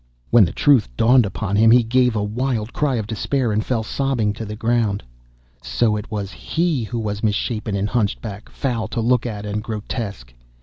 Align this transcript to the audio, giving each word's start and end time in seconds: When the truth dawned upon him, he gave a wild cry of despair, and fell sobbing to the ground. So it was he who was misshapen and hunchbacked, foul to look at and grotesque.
When 0.31 0.45
the 0.45 0.51
truth 0.51 0.89
dawned 0.97 1.27
upon 1.27 1.57
him, 1.57 1.69
he 1.69 1.83
gave 1.83 2.15
a 2.15 2.23
wild 2.23 2.73
cry 2.73 2.95
of 2.95 3.05
despair, 3.05 3.51
and 3.51 3.63
fell 3.63 3.83
sobbing 3.83 4.33
to 4.33 4.45
the 4.45 4.55
ground. 4.55 5.03
So 5.61 5.95
it 5.95 6.09
was 6.09 6.31
he 6.31 6.81
who 6.85 6.97
was 6.97 7.21
misshapen 7.23 7.75
and 7.75 7.87
hunchbacked, 7.87 8.49
foul 8.49 8.87
to 8.87 8.99
look 8.99 9.27
at 9.27 9.45
and 9.45 9.61
grotesque. 9.61 10.33